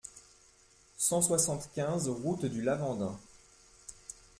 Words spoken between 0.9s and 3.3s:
cent soixante-quinze route du Lavandin